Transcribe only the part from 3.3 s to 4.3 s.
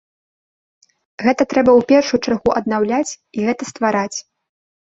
і гэта ствараць.